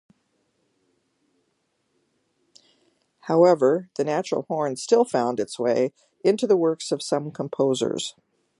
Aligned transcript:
However, 3.25 3.91
the 3.97 4.03
natural 4.03 4.45
horn 4.47 4.75
still 4.77 5.05
found 5.05 5.39
its 5.39 5.59
way 5.59 5.93
into 6.23 6.47
the 6.47 6.57
works 6.57 6.91
of 6.91 7.03
some 7.03 7.29
composers. 7.29 8.15